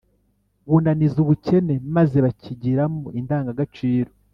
[0.69, 4.09] bunazira ubukene maze bakigiramo indangagaciro